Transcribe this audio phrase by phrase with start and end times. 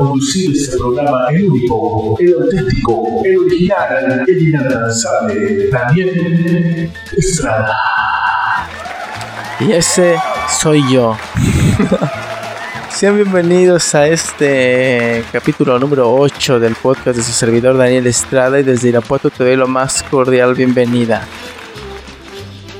[0.00, 7.76] conducir este programa el único, el auténtico, el original, el inalcanzable, Daniel Estrada.
[9.60, 10.16] Y ese
[10.48, 11.18] soy yo.
[12.88, 18.62] Sean bienvenidos a este capítulo número 8 del podcast de su servidor Daniel Estrada y
[18.62, 21.26] desde Irapuato te doy la más cordial bienvenida.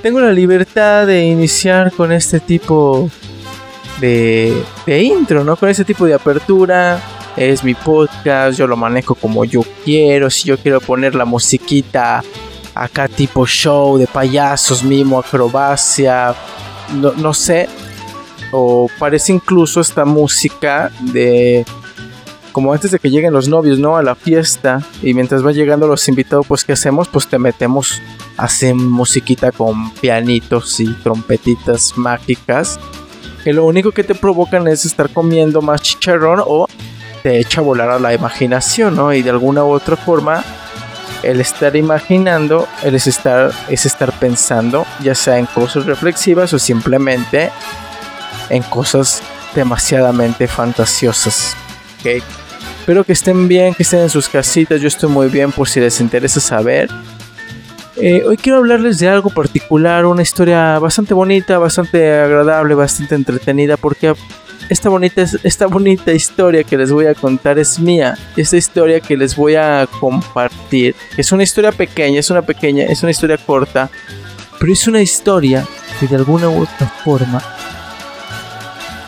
[0.03, 3.11] Tengo la libertad de iniciar con este tipo
[4.01, 5.57] de, de intro, ¿no?
[5.57, 7.01] Con este tipo de apertura.
[7.37, 10.31] Es mi podcast, yo lo manejo como yo quiero.
[10.31, 12.23] Si yo quiero poner la musiquita
[12.75, 16.35] acá tipo show de payasos, mimo, acrobacia,
[16.95, 17.69] no, no sé.
[18.53, 21.65] O parece incluso esta música de
[22.53, 23.97] como antes de que lleguen los novios, ¿no?
[23.97, 24.83] A la fiesta.
[25.03, 27.09] Y mientras van llegando los invitados, pues ¿qué hacemos?
[27.09, 28.01] Pues te metemos,
[28.37, 32.79] hacen musiquita con pianitos y trompetitas mágicas.
[33.45, 36.67] Que lo único que te provocan es estar comiendo más chicharrón o
[37.23, 39.13] te echa a volar a la imaginación, ¿no?
[39.13, 40.43] Y de alguna u otra forma,
[41.23, 46.59] el estar imaginando, el es estar, es estar pensando, ya sea en cosas reflexivas o
[46.59, 47.51] simplemente
[48.49, 49.23] en cosas
[49.55, 51.57] demasiadamente fantasiosas.
[52.01, 52.23] ¿ok?
[52.81, 54.81] Espero que estén bien, que estén en sus casitas.
[54.81, 56.89] Yo estoy muy bien por si les interesa saber.
[57.97, 63.77] Eh, hoy quiero hablarles de algo particular, una historia bastante bonita, bastante agradable, bastante entretenida,
[63.77, 64.15] porque
[64.71, 68.17] esta bonita, esta bonita historia que les voy a contar es mía.
[68.37, 73.03] Esta historia que les voy a compartir es una historia pequeña, es una pequeña, es
[73.03, 73.91] una historia corta,
[74.61, 75.67] pero es una historia
[75.99, 77.43] que de alguna u otra forma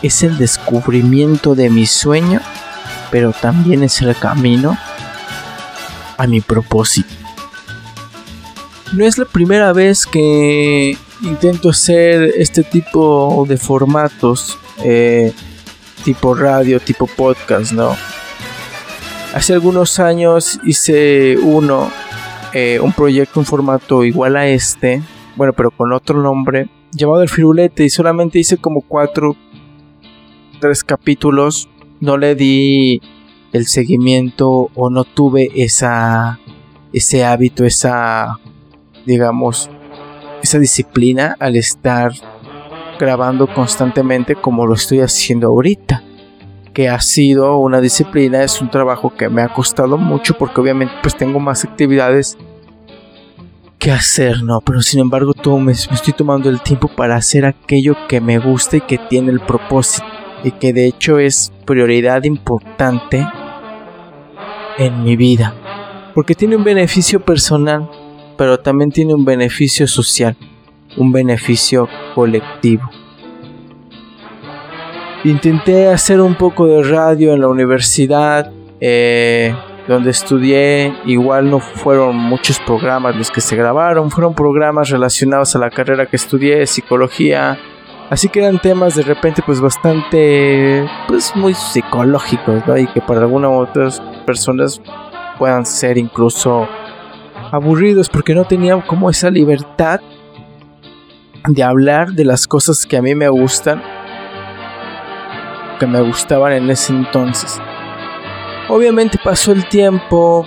[0.01, 2.41] es el descubrimiento de mi sueño,
[3.09, 4.77] pero también es el camino
[6.17, 7.13] a mi propósito.
[8.91, 15.33] No es la primera vez que intento hacer este tipo de formatos, eh,
[16.03, 17.95] tipo radio, tipo podcast, ¿no?
[19.33, 21.89] Hace algunos años hice uno,
[22.53, 25.01] eh, un proyecto, un formato igual a este,
[25.35, 29.35] bueno, pero con otro nombre, llamado El Firulete, y solamente hice como cuatro,
[30.59, 31.69] tres capítulos.
[31.99, 33.01] No le di
[33.53, 36.39] el seguimiento o no tuve esa,
[36.91, 38.37] ese hábito, esa
[39.05, 39.69] digamos,
[40.41, 42.11] esa disciplina al estar
[42.99, 46.03] grabando constantemente como lo estoy haciendo ahorita.
[46.73, 50.93] Que ha sido una disciplina, es un trabajo que me ha costado mucho porque obviamente
[51.01, 52.37] pues tengo más actividades
[53.77, 54.61] que hacer, ¿no?
[54.61, 58.39] Pero sin embargo todo me, me estoy tomando el tiempo para hacer aquello que me
[58.39, 60.07] gusta y que tiene el propósito.
[60.43, 63.25] Y que de hecho es prioridad importante
[64.77, 65.53] en mi vida.
[66.15, 67.89] Porque tiene un beneficio personal
[68.37, 70.35] pero también tiene un beneficio social,
[70.97, 72.89] un beneficio colectivo.
[75.23, 78.51] Intenté hacer un poco de radio en la universidad,
[78.81, 79.55] eh,
[79.87, 85.59] donde estudié, igual no fueron muchos programas los que se grabaron, fueron programas relacionados a
[85.59, 87.57] la carrera que estudié, psicología,
[88.09, 92.77] así que eran temas de repente pues bastante, pues muy psicológicos, ¿no?
[92.77, 94.81] Y que para algunas otras personas
[95.37, 96.67] puedan ser incluso
[97.51, 100.01] aburridos porque no tenía como esa libertad
[101.47, 103.81] de hablar de las cosas que a mí me gustan,
[105.79, 107.59] que me gustaban en ese entonces.
[108.69, 110.45] Obviamente pasó el tiempo,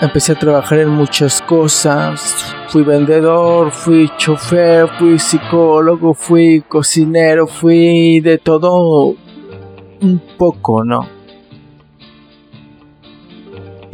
[0.00, 8.20] empecé a trabajar en muchas cosas, fui vendedor, fui chofer, fui psicólogo, fui cocinero, fui
[8.20, 9.16] de todo
[10.00, 11.23] un poco, ¿no?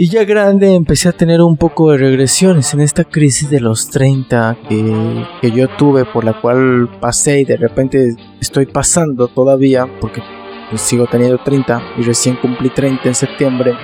[0.02, 3.90] Y ya grande empecé a tener un poco de regresiones en esta crisis de los
[3.90, 9.86] 30 que, que, yo tuve, por la cual pasé y de repente estoy pasando todavía,
[10.00, 10.22] porque
[10.70, 13.74] pues, sigo teniendo 30 y recién cumplí 30 en septiembre.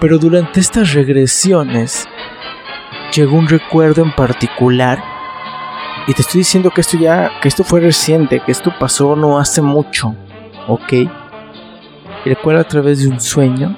[0.00, 2.08] Pero durante estas regresiones
[3.14, 5.00] llegó un recuerdo en particular
[6.08, 9.38] y te estoy diciendo que esto ya, que esto fue reciente, que esto pasó no
[9.38, 10.16] hace mucho,
[10.66, 10.92] ¿ok?
[12.24, 13.76] recuerdo a través de un sueño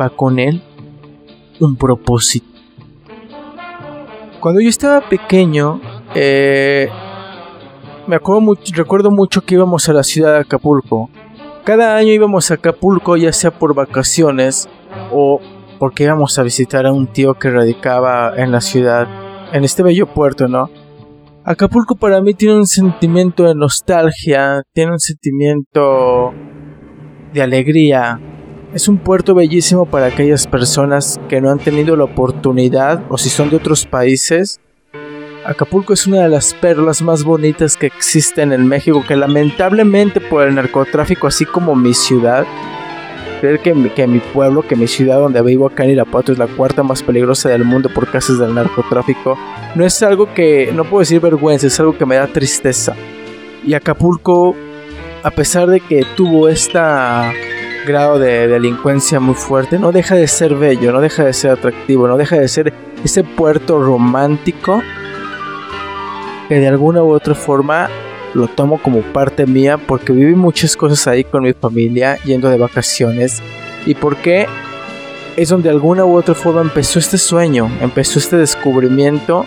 [0.00, 0.62] va con él
[1.60, 2.46] un propósito.
[4.40, 5.80] Cuando yo estaba pequeño,
[6.14, 6.88] eh,
[8.06, 11.08] me acuerdo mucho, recuerdo mucho que íbamos a la ciudad de Acapulco.
[11.64, 14.68] Cada año íbamos a Acapulco, ya sea por vacaciones
[15.10, 15.40] o
[15.78, 19.08] porque íbamos a visitar a un tío que radicaba en la ciudad,
[19.52, 20.68] en este bello puerto, ¿no?
[21.46, 26.32] Acapulco para mí tiene un sentimiento de nostalgia, tiene un sentimiento
[27.32, 28.18] de alegría,
[28.74, 33.30] es un puerto bellísimo para aquellas personas que no han tenido la oportunidad o si
[33.30, 34.60] son de otros países
[35.44, 40.48] Acapulco es una de las perlas más bonitas que existen en México, que lamentablemente por
[40.48, 42.46] el narcotráfico, así como mi ciudad,
[43.42, 46.38] creer que mi, que mi pueblo, que mi ciudad donde vivo acá en Irapuato es
[46.38, 49.36] la cuarta más peligrosa del mundo por casos del narcotráfico,
[49.74, 52.94] no es algo que, no puedo decir vergüenza, es algo que me da tristeza.
[53.66, 54.56] Y Acapulco,
[55.22, 56.80] a pesar de que tuvo este
[57.84, 62.08] grado de delincuencia muy fuerte, no deja de ser bello, no deja de ser atractivo,
[62.08, 62.72] no deja de ser
[63.04, 64.82] ese puerto romántico
[66.48, 67.88] que de alguna u otra forma
[68.34, 72.58] lo tomo como parte mía porque viví muchas cosas ahí con mi familia yendo de
[72.58, 73.42] vacaciones
[73.86, 74.46] y porque
[75.36, 79.46] es donde de alguna u otra forma empezó este sueño, empezó este descubrimiento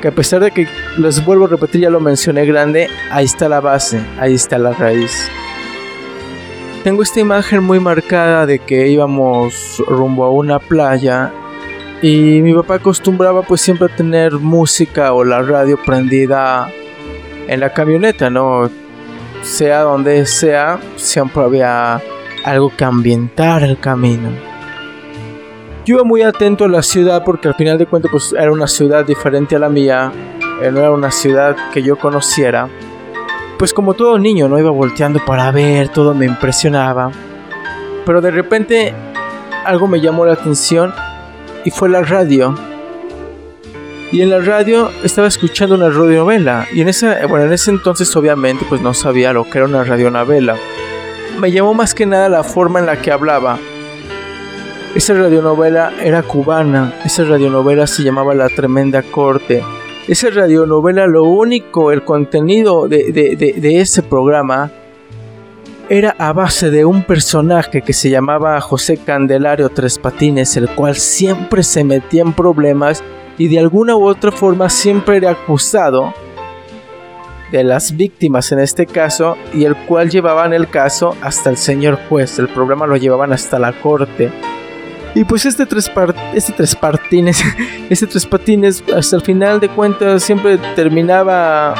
[0.00, 0.66] que a pesar de que
[0.98, 4.72] les vuelvo a repetir, ya lo mencioné grande, ahí está la base, ahí está la
[4.72, 5.30] raíz.
[6.82, 11.30] Tengo esta imagen muy marcada de que íbamos rumbo a una playa
[12.00, 16.70] y mi papá acostumbraba pues siempre a tener música o la radio prendida
[17.48, 18.70] en la camioneta, ¿no?
[19.42, 22.00] Sea donde sea, siempre había
[22.46, 24.30] algo que ambientar el camino.
[25.84, 28.66] Yo iba muy atento a la ciudad porque al final de cuentas pues era una
[28.66, 30.10] ciudad diferente a la mía,
[30.62, 32.70] eh, no era una ciudad que yo conociera.
[33.60, 37.12] Pues como todo niño, no iba volteando para ver, todo me impresionaba.
[38.06, 38.94] Pero de repente
[39.66, 40.94] algo me llamó la atención
[41.62, 42.54] y fue la radio.
[44.12, 46.68] Y en la radio estaba escuchando una radionovela.
[46.72, 49.84] Y en ese, bueno, en ese entonces obviamente pues no sabía lo que era una
[49.84, 50.56] radionovela.
[51.38, 53.58] Me llamó más que nada la forma en la que hablaba.
[54.94, 56.94] Esa radionovela era cubana.
[57.04, 59.62] Esa radionovela se llamaba La Tremenda Corte.
[60.10, 64.72] Esa radionovela, lo único, el contenido de, de, de, de ese programa
[65.88, 70.96] era a base de un personaje que se llamaba José Candelario Tres Patines, el cual
[70.96, 73.04] siempre se metía en problemas
[73.38, 76.12] y de alguna u otra forma siempre era acusado
[77.52, 82.00] de las víctimas en este caso y el cual llevaban el caso hasta el señor
[82.08, 84.32] juez, el problema lo llevaban hasta la corte.
[85.14, 85.90] Y pues este tres,
[86.34, 87.42] este tres patines,
[87.90, 91.74] este tres patines hasta el final de cuentas siempre terminaba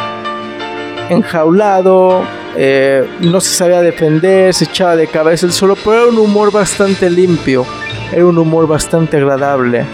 [1.09, 2.25] enjaulado,
[2.57, 6.51] eh, no se sabía defender, se echaba de cabeza el solo, pero era un humor
[6.51, 7.65] bastante limpio,
[8.13, 9.85] era un humor bastante agradable.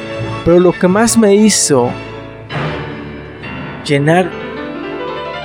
[0.45, 1.91] Pero lo que más me hizo
[3.85, 4.33] llenarme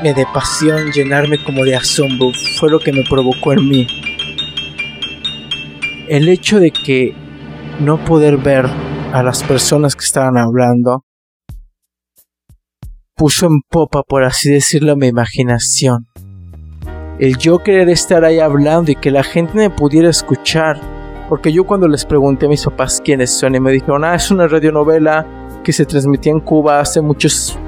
[0.01, 2.29] de pasión, llenarme como de asombro,
[2.59, 3.87] fue lo que me provocó en mí.
[6.07, 7.15] El hecho de que
[7.81, 8.66] no poder ver
[9.13, 11.04] a las personas que estaban hablando
[13.16, 16.07] puso en popa, por así decirlo, mi imaginación
[17.22, 20.81] el yo querer estar ahí hablando y que la gente me pudiera escuchar.
[21.30, 24.31] Porque yo cuando les pregunté a mis papás quiénes son y me dijeron, ah, es
[24.31, 25.28] una radionovela
[25.63, 27.60] que se transmitía en Cuba hace muchos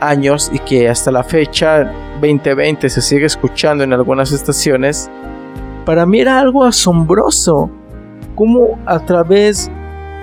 [0.00, 5.10] años y que hasta la fecha 2020 se sigue escuchando en algunas estaciones,
[5.84, 7.68] para mí era algo asombroso.
[8.42, 9.70] Cómo a través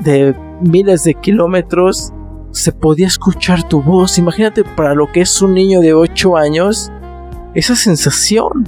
[0.02, 2.12] de miles de kilómetros
[2.52, 4.18] se podía escuchar tu voz.
[4.18, 6.92] Imagínate para lo que es un niño de 8 años
[7.54, 8.68] esa sensación.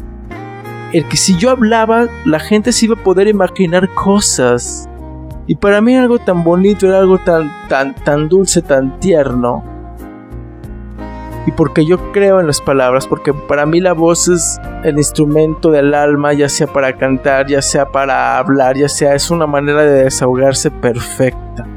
[0.94, 4.88] El que si yo hablaba, la gente se iba a poder imaginar cosas.
[5.48, 9.66] Y para mí era algo tan bonito, era algo tan, tan, tan dulce, tan tierno.
[11.48, 15.72] Y porque yo creo en las palabras, porque para mí la voz es el instrumento
[15.72, 19.82] del alma, ya sea para cantar, ya sea para hablar, ya sea es una manera
[19.82, 21.68] de desahogarse perfecta.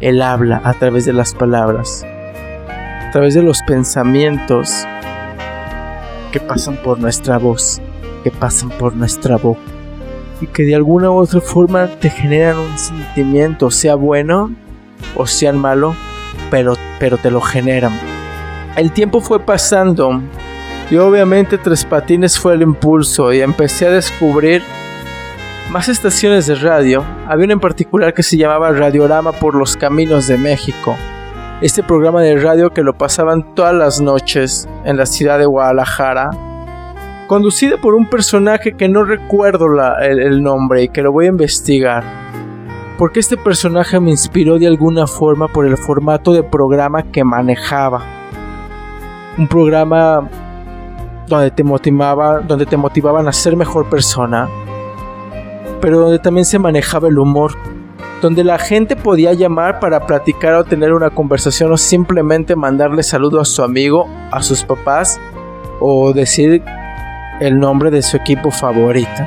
[0.00, 2.04] Él habla a través de las palabras,
[3.06, 4.86] a través de los pensamientos,
[6.32, 7.82] que pasan por nuestra voz,
[8.24, 9.60] que pasan por nuestra boca
[10.40, 14.50] y que de alguna u otra forma te generan un sentimiento, sea bueno
[15.14, 15.94] o sea malo,
[16.50, 17.92] pero, pero te lo generan.
[18.76, 20.20] El tiempo fue pasando
[20.90, 24.62] y obviamente Tres Patines fue el impulso y empecé a descubrir
[25.70, 27.04] más estaciones de radio.
[27.26, 30.96] Había una en particular que se llamaba Radiorama por los Caminos de México
[31.62, 36.30] este programa de radio que lo pasaban todas las noches en la ciudad de Guadalajara,
[37.28, 39.66] conducido por un personaje que no recuerdo
[40.00, 42.02] el, nombre y que lo voy a investigar,
[42.98, 48.21] porque este personaje me inspiró de alguna forma por el formato de programa que manejaba.
[49.38, 50.28] Un programa
[51.26, 54.48] donde te motivaba, donde te motivaban a ser mejor persona,
[55.80, 57.52] pero donde también se manejaba el humor
[58.22, 63.40] donde la gente podía llamar para platicar o tener una conversación o simplemente mandarle saludo
[63.40, 65.20] a su amigo, a sus papás
[65.80, 66.62] o decir
[67.40, 69.26] el nombre de su equipo favorito.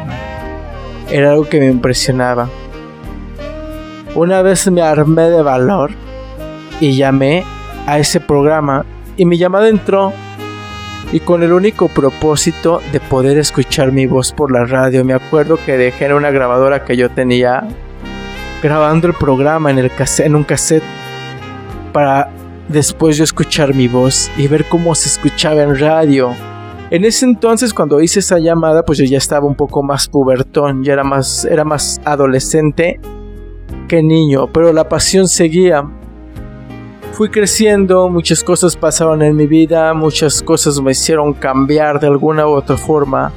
[1.12, 2.48] Era algo que me impresionaba.
[4.16, 5.92] Una vez me armé de valor
[6.80, 7.44] y llamé
[7.86, 8.86] a ese programa
[9.18, 10.14] y mi llamada entró
[11.12, 15.06] y con el único propósito de poder escuchar mi voz por la radio.
[15.06, 17.68] Me acuerdo que dejé en una grabadora que yo tenía
[18.62, 20.84] grabando el programa en, el en un cassette
[21.94, 22.30] para
[22.68, 26.34] después yo escuchar mi voz y ver cómo se escuchaba en radio.
[26.90, 30.84] En ese entonces cuando hice esa llamada pues yo ya estaba un poco más pubertón,
[30.84, 33.00] ya era más, era más adolescente
[33.88, 35.86] que niño, pero la pasión seguía.
[37.16, 42.46] Fui creciendo, muchas cosas pasaron en mi vida, muchas cosas me hicieron cambiar de alguna
[42.46, 43.32] u otra forma.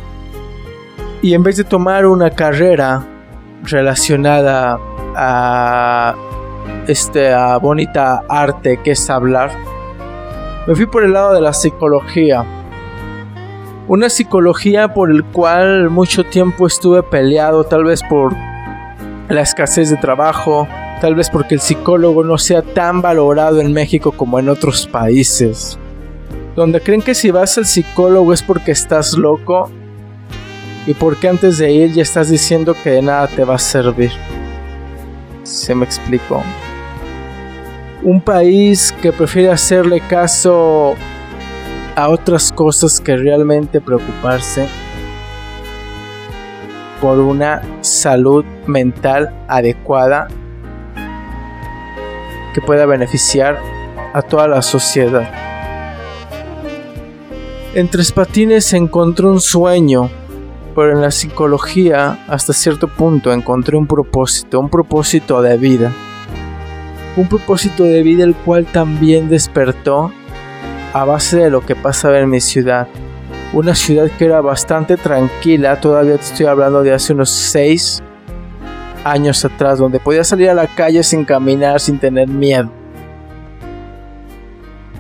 [1.23, 3.06] Y en vez de tomar una carrera
[3.62, 4.80] relacionada
[5.14, 6.16] a
[6.88, 9.52] esta bonita arte que es hablar,
[10.66, 12.44] me fui por el lado de la psicología.
[13.87, 18.35] Una psicología por el cual mucho tiempo estuve peleado, tal vez por
[19.28, 20.66] la escasez de trabajo,
[21.00, 25.78] tal vez porque el psicólogo no sea tan valorado en México como en otros países,
[26.56, 29.70] donde creen que si vas al psicólogo es porque estás loco
[30.87, 34.11] y porque antes de ir ya estás diciendo que de nada te va a servir.
[35.42, 36.42] Se me explicó.
[38.02, 40.94] Un país que prefiere hacerle caso
[41.97, 44.68] a otras cosas que realmente preocuparse
[47.00, 50.28] por una salud mental adecuada
[52.55, 53.59] que pueda beneficiar
[54.12, 55.31] a toda la sociedad.
[57.75, 60.11] En Tres Patines encontré un sueño,
[60.75, 65.93] pero en la psicología hasta cierto punto encontré un propósito, un propósito de vida.
[67.17, 70.12] Un propósito de vida el cual también despertó
[70.93, 72.88] a base de lo que pasaba en mi ciudad
[73.52, 78.02] una ciudad que era bastante tranquila, todavía te estoy hablando de hace unos 6
[79.05, 82.71] años atrás, donde podía salir a la calle sin caminar, sin tener miedo.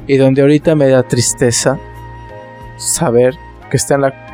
[0.06, 1.78] Y donde ahorita me da tristeza
[2.78, 3.34] saber
[3.70, 4.28] que está en la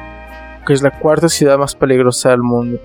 [0.65, 2.79] que es la cuarta ciudad más peligrosa del mundo.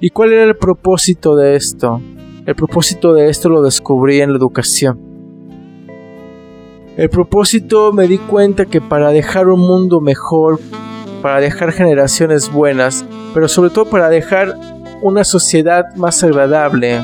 [0.00, 2.00] ¿Y cuál era el propósito de esto?
[2.44, 5.05] El propósito de esto lo descubrí en la educación.
[6.96, 10.58] El propósito me di cuenta que para dejar un mundo mejor,
[11.20, 14.54] para dejar generaciones buenas, pero sobre todo para dejar
[15.02, 17.02] una sociedad más agradable,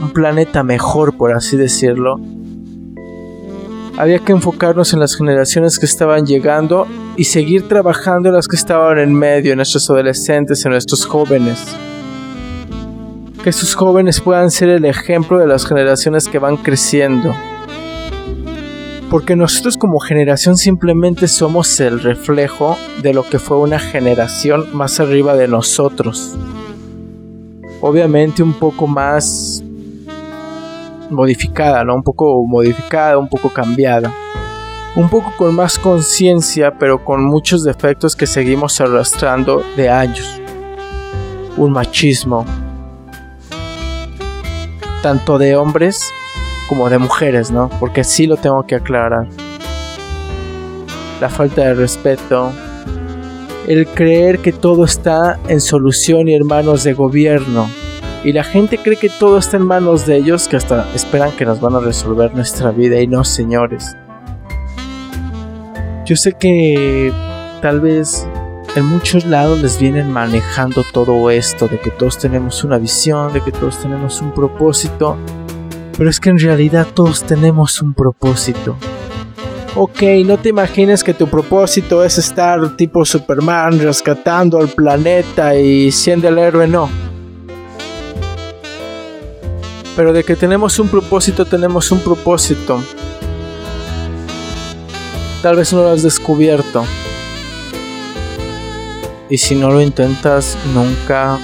[0.00, 2.18] un planeta mejor, por así decirlo,
[3.98, 8.56] había que enfocarnos en las generaciones que estaban llegando y seguir trabajando en las que
[8.56, 11.76] estaban en medio, en nuestros adolescentes, en nuestros jóvenes.
[13.44, 17.34] Que sus jóvenes puedan ser el ejemplo de las generaciones que van creciendo
[19.10, 24.98] porque nosotros como generación simplemente somos el reflejo de lo que fue una generación más
[24.98, 26.34] arriba de nosotros.
[27.80, 29.62] Obviamente un poco más
[31.10, 31.94] modificada, ¿no?
[31.94, 34.12] Un poco modificada, un poco cambiada.
[34.96, 40.40] Un poco con más conciencia, pero con muchos defectos que seguimos arrastrando de años.
[41.56, 42.44] Un machismo,
[45.02, 46.10] tanto de hombres
[46.68, 47.68] como de mujeres, ¿no?
[47.80, 49.28] Porque sí lo tengo que aclarar.
[51.20, 52.52] La falta de respeto,
[53.66, 57.68] el creer que todo está en solución y en manos de gobierno.
[58.24, 61.44] Y la gente cree que todo está en manos de ellos, que hasta esperan que
[61.44, 63.96] nos van a resolver nuestra vida y no, señores.
[66.04, 67.12] Yo sé que
[67.62, 68.26] tal vez
[68.76, 73.40] en muchos lados les vienen manejando todo esto, de que todos tenemos una visión, de
[73.40, 75.16] que todos tenemos un propósito,
[75.96, 78.76] pero es que en realidad todos tenemos un propósito.
[79.74, 85.92] Ok, no te imagines que tu propósito es estar tipo Superman rescatando al planeta y
[85.92, 86.88] siendo el héroe, no.
[89.94, 92.82] Pero de que tenemos un propósito, tenemos un propósito.
[95.42, 96.84] Tal vez no lo has descubierto.
[99.28, 101.38] Y si no lo intentas, nunca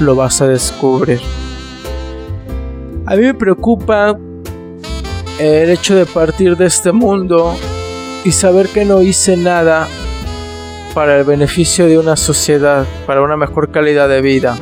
[0.00, 1.20] lo vas a descubrir.
[3.04, 4.16] A mí me preocupa
[5.40, 7.56] el hecho de partir de este mundo
[8.24, 9.88] y saber que no hice nada
[10.94, 14.56] para el beneficio de una sociedad, para una mejor calidad de vida.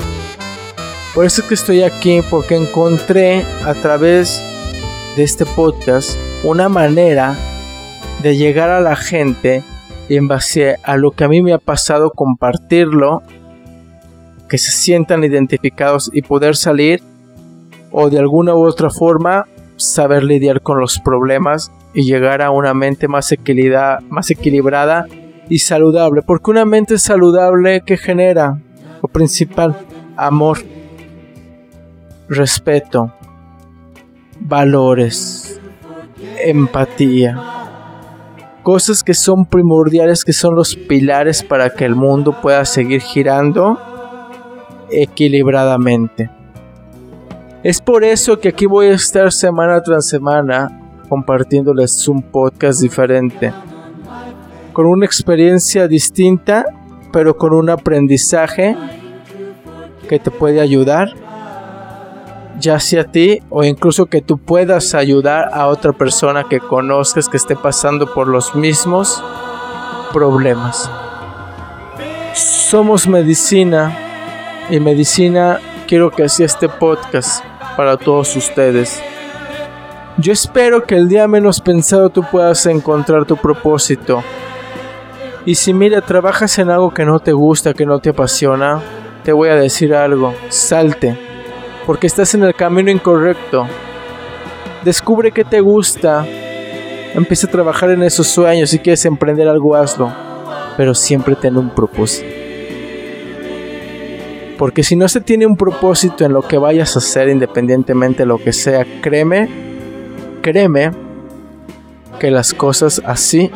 [1.15, 4.43] Por eso es que estoy aquí, porque encontré a través
[5.17, 7.37] de este podcast una manera
[8.23, 9.63] de llegar a la gente
[10.09, 13.23] y en base a lo que a mí me ha pasado compartirlo,
[14.49, 17.03] que se sientan identificados y poder salir
[17.93, 22.75] o de alguna u otra forma saber lidiar con los problemas y llegar a una
[22.75, 23.35] mente más,
[24.09, 25.07] más equilibrada
[25.49, 26.23] y saludable.
[26.23, 28.61] Porque una mente saludable que genera,
[29.03, 29.77] lo principal,
[30.17, 30.59] amor,
[32.29, 33.13] respeto,
[34.39, 35.61] valores,
[36.45, 37.43] empatía.
[38.63, 43.79] Cosas que son primordiales, que son los pilares para que el mundo pueda seguir girando
[44.91, 46.31] equilibradamente.
[47.62, 53.52] Es por eso que aquí voy a estar semana tras semana compartiéndoles un podcast diferente,
[54.73, 56.64] con una experiencia distinta,
[57.12, 58.75] pero con un aprendizaje
[60.09, 61.12] que te puede ayudar,
[62.59, 67.29] ya sea a ti o incluso que tú puedas ayudar a otra persona que conozcas
[67.29, 69.23] que esté pasando por los mismos
[70.14, 70.90] problemas.
[72.33, 73.95] Somos medicina
[74.71, 77.50] y medicina quiero que sea este podcast
[77.81, 79.03] para todos ustedes.
[80.19, 84.23] Yo espero que el día menos pensado tú puedas encontrar tu propósito.
[85.47, 88.83] Y si mira, trabajas en algo que no te gusta, que no te apasiona,
[89.25, 91.19] te voy a decir algo, salte,
[91.87, 93.67] porque estás en el camino incorrecto.
[94.85, 96.27] Descubre qué te gusta,
[97.15, 100.13] empieza a trabajar en esos sueños, si quieres emprender algo, hazlo,
[100.77, 102.40] pero siempre ten un propósito.
[104.61, 108.26] Porque si no se tiene un propósito en lo que vayas a hacer, independientemente de
[108.26, 109.49] lo que sea, créeme,
[110.43, 110.90] créeme
[112.19, 113.50] que las cosas así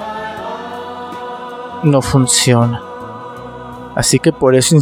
[1.83, 2.81] no funcionan.
[3.95, 4.79] Así que por eso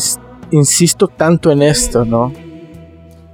[0.52, 2.32] insisto tanto en esto, ¿no?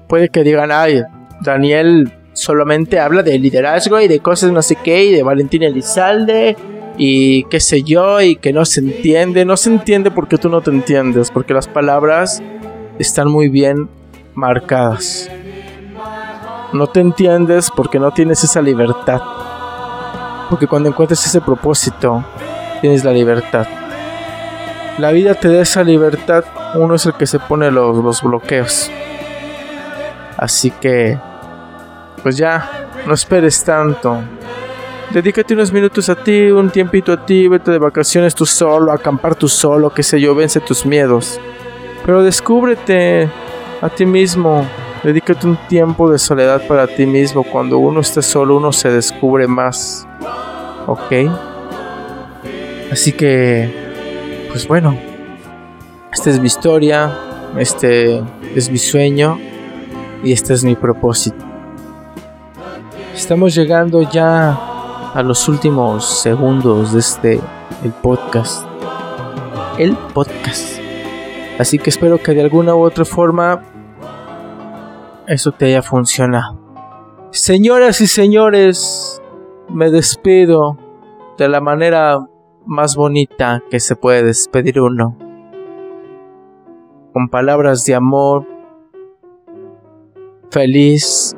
[0.07, 1.03] Puede que digan, ay,
[1.43, 6.57] Daniel solamente habla de liderazgo y de cosas no sé qué, y de Valentín Elizalde,
[6.97, 9.45] y qué sé yo, y que no se entiende.
[9.45, 12.43] No se entiende porque tú no te entiendes, porque las palabras
[12.99, 13.89] están muy bien
[14.35, 15.31] marcadas.
[16.73, 19.21] No te entiendes porque no tienes esa libertad.
[20.51, 22.25] Porque cuando encuentres ese propósito,
[22.81, 23.67] tienes la libertad.
[24.99, 28.91] La vida te da esa libertad, uno es el que se pone los, los bloqueos.
[30.37, 31.19] Así que,
[32.23, 34.19] pues ya, no esperes tanto.
[35.11, 39.35] Dedícate unos minutos a ti, un tiempito a ti, vete de vacaciones tú solo, acampar
[39.35, 41.41] tú solo, qué sé yo, vence tus miedos.
[42.09, 43.29] Pero descúbrete
[43.83, 44.67] a ti mismo.
[45.05, 47.43] Dedícate un tiempo de soledad para ti mismo.
[47.43, 50.09] Cuando uno está solo, uno se descubre más.
[50.87, 51.13] ¿Ok?
[52.91, 54.99] Así que, pues bueno,
[56.11, 57.15] esta es mi historia,
[57.59, 58.23] este
[58.55, 59.39] es mi sueño
[60.25, 61.45] y este es mi propósito.
[63.15, 64.59] Estamos llegando ya
[65.13, 67.41] a los últimos segundos de este
[67.85, 68.67] el podcast.
[69.77, 70.78] El podcast.
[71.59, 73.63] Así que espero que de alguna u otra forma
[75.27, 76.59] eso te haya funcionado.
[77.33, 79.21] Señoras y señores,
[79.69, 80.79] me despido
[81.37, 82.19] de la manera
[82.65, 85.17] más bonita que se puede despedir uno.
[87.13, 88.47] Con palabras de amor,
[90.51, 91.37] feliz,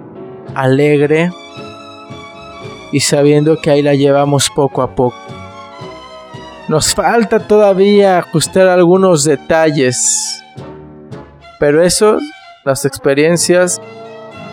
[0.54, 1.30] alegre
[2.92, 5.16] y sabiendo que ahí la llevamos poco a poco.
[6.70, 10.40] Nos falta todavía ajustar algunos detalles.
[11.58, 12.18] Pero eso,
[12.64, 13.82] las experiencias,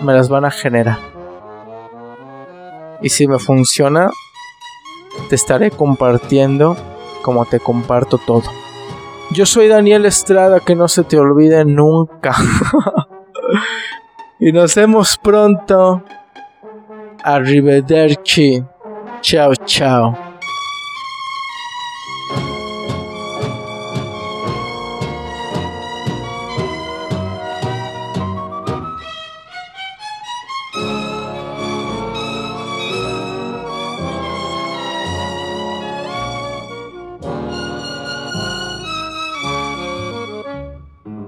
[0.04, 0.98] me las van a generar.
[3.04, 4.10] Y si me funciona,
[5.30, 6.76] te estaré compartiendo
[7.22, 8.50] como te comparto todo.
[9.30, 12.34] Yo soy Daniel Estrada, que no se te olvide nunca.
[14.40, 16.02] y nos vemos pronto.
[17.24, 18.64] Arrivederci.
[19.22, 20.27] Chao, chao.